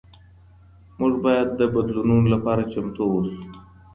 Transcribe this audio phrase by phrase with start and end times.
[0.99, 3.39] موږ باید د بدلونونو لپاره چمتو اوسو.